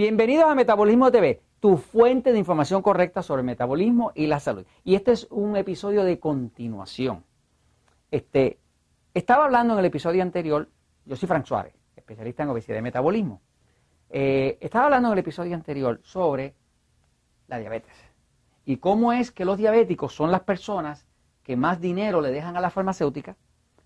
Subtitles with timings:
[0.00, 4.64] Bienvenidos a Metabolismo TV, tu fuente de información correcta sobre metabolismo y la salud.
[4.82, 7.22] Y este es un episodio de continuación.
[8.10, 8.58] Este,
[9.12, 10.70] estaba hablando en el episodio anterior,
[11.04, 13.42] yo soy Frank Suárez, especialista en obesidad y metabolismo.
[14.08, 16.54] Eh, estaba hablando en el episodio anterior sobre
[17.46, 17.92] la diabetes
[18.64, 21.06] y cómo es que los diabéticos son las personas
[21.42, 23.36] que más dinero le dejan a la farmacéutica,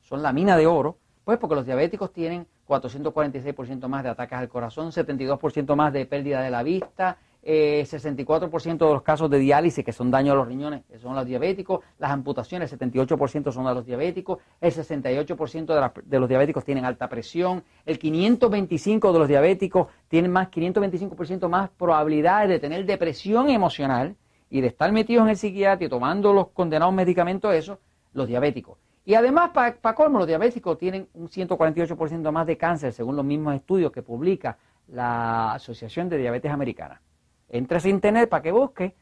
[0.00, 0.96] son la mina de oro,
[1.26, 6.42] pues porque los diabéticos tienen 446% más de ataques al corazón, 72% más de pérdida
[6.42, 10.46] de la vista, 64% eh, de los casos de diálisis que son daño a los
[10.46, 16.20] riñones son los diabéticos, las amputaciones 78% son de los diabéticos, el 68% de, de,
[16.20, 22.50] los diabéticos tienen alta presión, el 525 de los diabéticos tienen más 525% más probabilidades
[22.50, 24.16] de tener depresión emocional
[24.50, 27.78] y de estar metidos en el psiquiatra tomando los condenados medicamentos eso,
[28.12, 28.78] los diabéticos.
[29.08, 33.54] Y además, para colmo, los diabéticos tienen un 148% más de cáncer, según los mismos
[33.54, 37.00] estudios que publica la Asociación de Diabetes Americana.
[37.48, 38.94] Entre en internet para que busque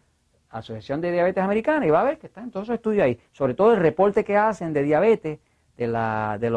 [0.50, 3.18] Asociación de Diabetes Americana y va a ver que están todos esos estudios ahí.
[3.32, 5.40] Sobre todo el reporte que hacen de diabetes
[5.76, 6.50] de, la, de,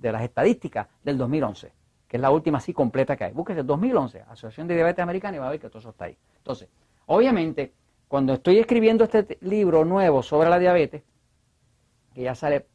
[0.00, 1.70] de, las estadísticas del 2011,
[2.08, 3.32] que es la última así completa que hay.
[3.32, 6.16] Búsquese 2011, Asociación de Diabetes Americana y va a ver que todo eso está ahí.
[6.38, 6.66] Entonces,
[7.04, 7.74] obviamente,
[8.08, 11.02] cuando estoy escribiendo este libro nuevo sobre la diabetes,
[12.14, 12.66] que ya sale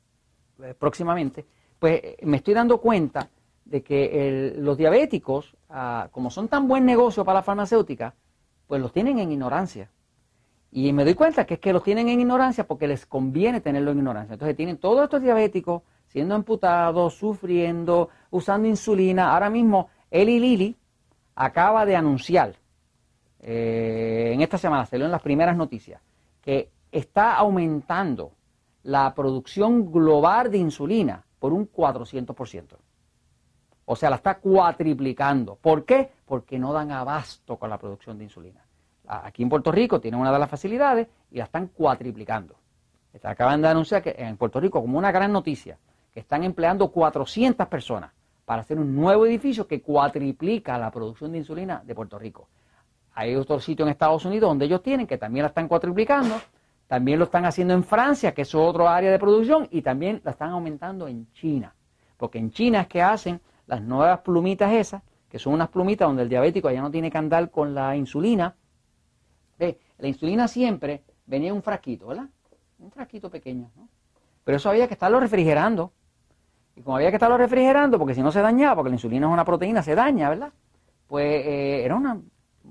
[0.64, 1.45] eh, próximamente,
[1.80, 3.30] pues eh, me estoy dando cuenta
[3.66, 8.13] de que los diabéticos, ah, como son tan buen negocio para la farmacéutica,
[8.67, 9.89] pues los tienen en ignorancia.
[10.72, 13.91] Y me doy cuenta que es que los tienen en ignorancia porque les conviene tenerlo
[13.91, 14.33] en ignorancia.
[14.33, 19.33] Entonces tienen todos estos diabéticos siendo amputados, sufriendo, usando insulina.
[19.33, 20.75] Ahora mismo Eli Lilly
[21.36, 22.56] acaba de anunciar,
[23.39, 26.02] eh, en esta semana se en las primeras noticias,
[26.41, 28.31] que está aumentando
[28.86, 32.78] la producción global de insulina por un 400%.
[33.85, 35.56] O sea, la está cuatriplicando.
[35.56, 36.12] ¿Por qué?
[36.25, 38.63] Porque no dan abasto con la producción de insulina.
[39.07, 42.56] Aquí en Puerto Rico tienen una de las facilidades y la están cuatriplicando.
[43.24, 45.79] Acaban de anunciar que en Puerto Rico, como una gran noticia,
[46.13, 48.12] que están empleando 400 personas
[48.45, 52.50] para hacer un nuevo edificio que cuatriplica la producción de insulina de Puerto Rico.
[53.16, 56.35] Hay otro sitio en Estados Unidos donde ellos tienen que también la están cuatriplicando
[56.88, 60.31] también lo están haciendo en Francia, que es otro área de producción, y también la
[60.31, 61.73] están aumentando en China.
[62.18, 66.24] Porque en China es que hacen las nuevas plumitas esas, que son unas plumitas donde
[66.24, 68.56] el diabético ya no tiene que andar con la insulina.
[69.57, 69.79] ¿Ve?
[69.97, 72.29] La insulina siempre venía en un frasquito, ¿verdad?
[72.79, 73.90] Un frasquito pequeño, ¿no?
[74.44, 75.91] Pero eso había que estarlo refrigerando.
[76.75, 79.34] Y como había que estarlo refrigerando, porque si no se dañaba, porque la insulina es
[79.34, 80.53] una proteína, se daña, ¿verdad?
[81.07, 82.29] Pues eh, era un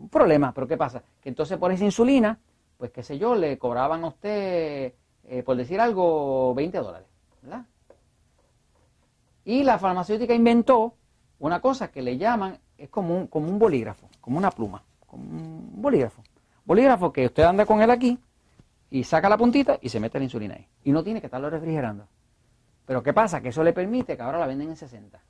[0.09, 0.53] problema.
[0.53, 1.03] Pero ¿qué pasa?
[1.21, 2.39] Que entonces por esa insulina
[2.85, 7.09] pues qué sé yo, le cobraban a usted, eh, por decir algo, 20 dólares,
[7.41, 7.65] ¿verdad?
[9.43, 10.93] Y la farmacéutica inventó
[11.39, 16.23] una cosa que le llaman, es como un, bolígrafo, como una pluma, como un bolígrafo.
[16.67, 18.19] Bolígrafo que usted anda con él aquí
[18.91, 20.69] y saca la puntita y se mete la insulina ahí.
[20.83, 22.07] Y no tiene que estarlo refrigerando.
[22.85, 23.41] Pero ¿qué pasa?
[23.41, 25.23] Que eso le permite que ahora la venden en 60.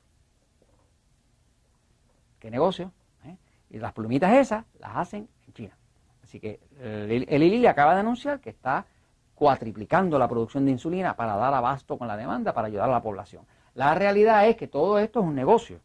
[2.40, 2.90] ¿Qué negocio?
[3.24, 3.36] ¿Eh?
[3.70, 5.78] Y las plumitas esas las hacen en China.
[6.34, 8.84] Así que eh, el ILI acaba de anunciar que está
[9.36, 13.00] cuatriplicando la producción de insulina para dar abasto con la demanda, para ayudar a la
[13.00, 13.44] población.
[13.74, 15.78] La realidad es que todo esto es un negocio,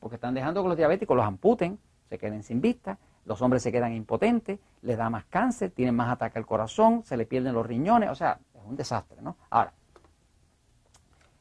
[0.00, 1.78] porque están dejando que los diabéticos los amputen,
[2.10, 6.10] se queden sin vista, los hombres se quedan impotentes, les da más cáncer, tienen más
[6.10, 9.38] ataque al corazón, se les pierden los riñones, o sea, es un desastre, ¿no?
[9.48, 9.72] Ahora,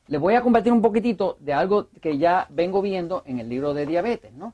[0.07, 3.73] les voy a compartir un poquitito de algo que ya vengo viendo en el libro
[3.73, 4.53] de diabetes, ¿no?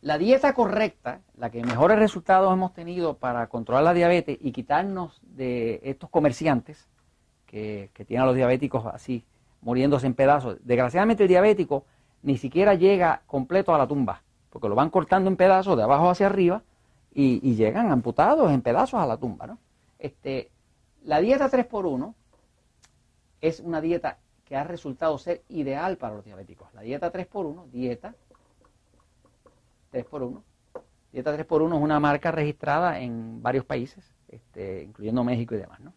[0.00, 5.20] La dieta correcta, la que mejores resultados hemos tenido para controlar la diabetes y quitarnos
[5.22, 6.88] de estos comerciantes
[7.46, 9.24] que, tienen a los diabéticos así,
[9.60, 10.58] muriéndose en pedazos.
[10.62, 11.84] Desgraciadamente el diabético
[12.22, 16.10] ni siquiera llega completo a la tumba, porque lo van cortando en pedazos de abajo
[16.10, 16.62] hacia arriba
[17.12, 19.48] y, llegan amputados en pedazos a la tumba.
[19.48, 19.58] ¿no?
[19.98, 20.52] Este,
[21.02, 22.14] la dieta 3x1
[23.40, 26.72] es una dieta que ha resultado ser ideal para los diabéticos.
[26.74, 28.14] La dieta 3x1, dieta
[29.92, 30.42] 3x1.
[31.12, 35.94] Dieta 3x1 es una marca registrada en varios países, este, incluyendo México y demás, ¿no?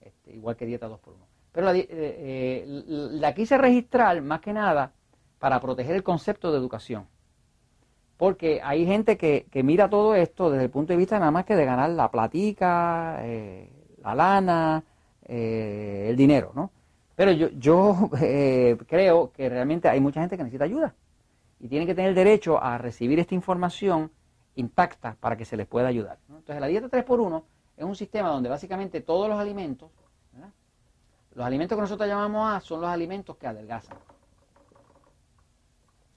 [0.00, 1.14] Este, igual que Dieta 2x1.
[1.52, 4.92] Pero la, eh, eh, la quise registrar más que nada
[5.38, 7.06] para proteger el concepto de educación.
[8.16, 11.56] Porque hay gente que, mira todo esto desde el punto de vista nada más que
[11.56, 13.70] de ganar la platica, eh,
[14.02, 14.84] la lana,
[15.26, 16.70] el dinero, ¿no?
[17.16, 18.10] Pero yo, yo
[18.86, 20.94] creo que realmente hay mucha gente que necesita ayuda
[21.60, 24.10] y tienen que tener derecho a recibir esta información
[24.54, 26.18] intacta para que se les pueda ayudar.
[26.28, 27.44] Entonces, la dieta 3x1
[27.76, 29.90] es un sistema donde básicamente todos los alimentos,
[31.34, 33.96] los alimentos que nosotros llamamos A son los alimentos que adelgazan.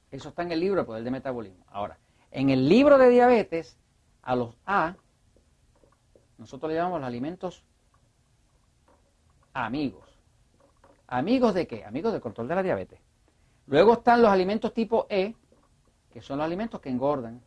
[0.10, 1.66] Eso está en el libro El Poder de Metabolismo.
[1.68, 1.98] Ahora,
[2.32, 3.78] En el libro de diabetes,
[4.24, 4.96] a los A,
[6.40, 7.64] nosotros le llamamos los alimentos
[9.54, 10.20] amigos.
[11.06, 11.86] ¿Amigos de qué?
[11.86, 13.00] Amigos del control de la diabetes.
[13.68, 15.36] Luego están los alimentos tipo E,
[16.12, 17.42] que son los alimentos que engordan.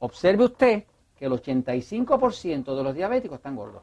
[0.00, 0.84] Observe usted
[1.16, 3.82] que el 85% de los diabéticos están gordos.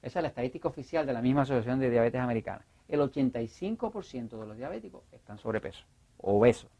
[0.00, 2.64] Esa es la estadística oficial de la misma Asociación de Diabetes Americana.
[2.88, 5.84] El 85% de los diabéticos están sobrepeso,
[6.18, 6.70] obesos.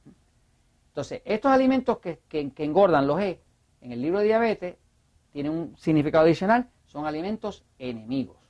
[0.88, 3.40] Entonces, estos alimentos que, que engordan, los E,
[3.80, 4.76] en el libro de diabetes,
[5.32, 8.43] tienen un significado adicional, son alimentos enemigos.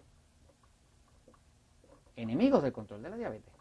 [2.16, 3.52] Enemigos del control de la diabetes.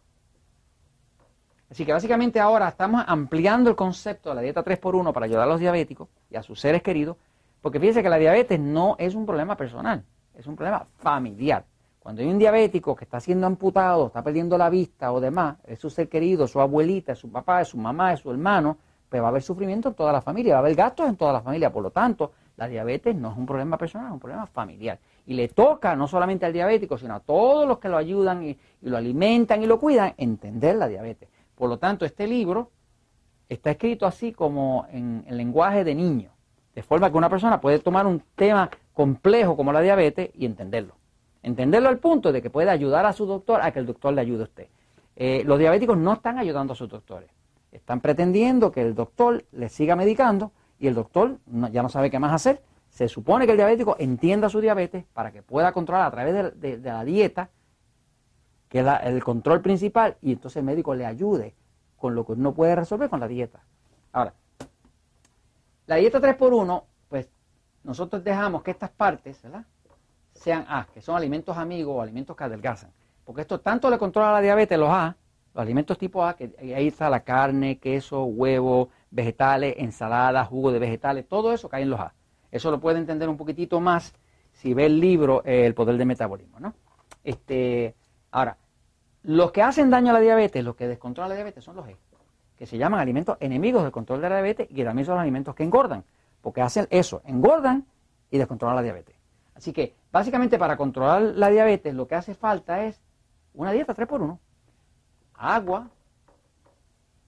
[1.70, 5.48] Así que básicamente ahora estamos ampliando el concepto de la dieta 3x1 para ayudar a
[5.48, 7.18] los diabéticos y a sus seres queridos,
[7.62, 10.04] porque fíjense que la diabetes no es un problema personal,
[10.36, 11.66] es un problema familiar.
[12.00, 15.80] Cuando hay un diabético que está siendo amputado, está perdiendo la vista o demás, es
[15.80, 18.78] su ser querido, su abuelita, su papá, su mamá, su hermano,
[19.10, 21.32] pues va a haber sufrimiento en toda la familia, va a haber gastos en toda
[21.32, 21.72] la familia.
[21.72, 25.00] Por lo tanto, la diabetes no es un problema personal, es un problema familiar.
[25.26, 28.58] Y le toca no solamente al diabético, sino a todos los que lo ayudan y,
[28.82, 31.30] lo alimentan y lo cuidan, entender la diabetes.
[31.56, 32.72] Por lo tanto, este libro
[33.48, 36.32] está escrito así como en, el lenguaje de niño,
[36.76, 40.96] de forma que una persona puede tomar un tema complejo como la diabetes y entenderlo.
[41.42, 44.22] Entenderlo al punto de que puede ayudar a su doctor a que el doctor le
[44.22, 44.68] ayude a usted.
[45.16, 47.30] Eh, los diabéticos no están ayudando a sus doctores.
[47.72, 51.38] Están pretendiendo que el doctor les siga medicando y el doctor
[51.72, 52.62] ya no sabe qué más hacer.
[52.94, 56.78] Se supone que el diabético entienda su diabetes para que pueda controlar a través de
[56.78, 57.50] la dieta
[58.70, 61.56] que es el control principal, y entonces el médico le ayude
[61.98, 63.64] con lo que uno puede resolver con la dieta.
[64.12, 64.34] Ahora,
[65.88, 67.30] la dieta 3x1, pues
[67.84, 69.66] nosotros dejamos que estas partes, ¿verdad?
[70.34, 72.92] Sean A, que son alimentos amigos o alimentos que adelgazan.
[73.26, 75.16] Porque esto tanto le controla la diabetes, los A,
[75.54, 80.80] los alimentos tipo A, que ahí está la carne, queso, huevo, vegetales, ensaladas, jugo de
[80.80, 82.14] vegetales, todo eso cae en los A.
[82.54, 84.14] Eso lo puede entender un poquitito más
[84.52, 86.76] si ve el libro eh, El poder del metabolismo, ¿no?
[87.24, 87.96] Este,
[88.30, 88.58] ahora,
[89.24, 91.98] los que hacen daño a la diabetes, los que descontrolan la diabetes son los E,
[92.56, 95.56] que se llaman alimentos enemigos del control de la diabetes y también son los alimentos
[95.56, 96.04] que engordan,
[96.42, 97.88] porque hacen eso, engordan
[98.30, 99.16] y descontrolan la diabetes.
[99.56, 103.02] Así que básicamente para controlar la diabetes lo que hace falta es
[103.56, 104.38] una dieta 3x1,
[105.34, 105.90] agua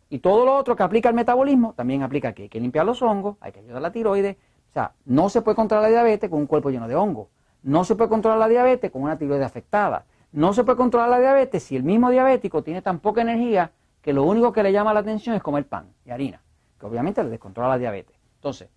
[0.08, 2.44] y todo lo otro que aplica al metabolismo también aplica aquí.
[2.44, 4.38] Hay que limpiar los hongos, hay que ayudar a la tiroides.
[4.76, 7.30] Sea, no se puede controlar la diabetes con un cuerpo lleno de hongos.
[7.64, 10.04] No se puede controlar la diabetes con una tiroides afectada.
[10.34, 14.12] No se puede controlar la diabetes si el mismo diabético tiene tan poca energía que
[14.12, 16.42] lo único que le llama la atención es comer pan y harina,
[16.78, 18.18] que obviamente le descontrola la diabetes.
[18.36, 18.68] Entonces,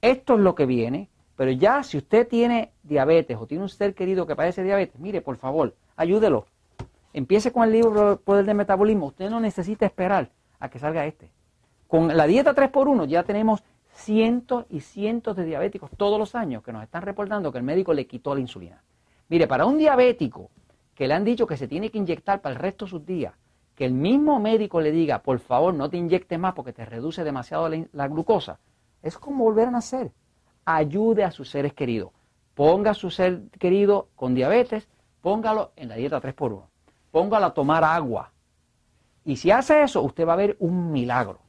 [0.00, 3.94] esto es lo que viene, pero ya si usted tiene diabetes o tiene un ser
[3.94, 6.46] querido que padece diabetes, mire, por favor, ayúdelo.
[7.12, 9.08] Empiece con el libro Poder del Metabolismo.
[9.08, 11.30] Usted no necesita esperar a que salga este.
[11.86, 13.62] Con la dieta 3x1 ya tenemos
[13.96, 17.94] cientos y cientos de diabéticos todos los años que nos están reportando que el médico
[17.94, 18.82] le quitó la insulina.
[19.28, 20.50] Mire, para un diabético
[20.94, 23.34] que le han dicho que se tiene que inyectar para el resto de sus días,
[23.74, 27.24] que el mismo médico le diga, por favor, no te inyectes más porque te reduce
[27.24, 28.58] demasiado la, glucosa,
[29.02, 30.12] es como volver a nacer.
[30.64, 32.10] Ayude a sus seres queridos.
[32.54, 34.88] Ponga a su ser querido con diabetes,
[35.20, 36.62] póngalo en la dieta 3x1.
[37.10, 38.32] Póngalo a tomar agua.
[39.24, 41.45] Y si hace eso, usted va a ver un milagro.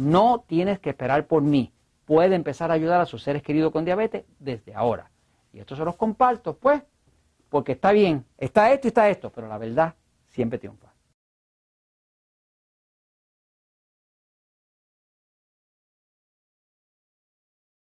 [0.00, 1.74] No tienes que esperar por mí.
[2.06, 5.10] Puede empezar a ayudar a sus seres queridos con diabetes desde ahora.
[5.52, 6.82] Y esto se los comparto, pues,
[7.50, 9.94] porque está bien, está esto y está esto, pero la verdad
[10.30, 10.89] siempre triunfa.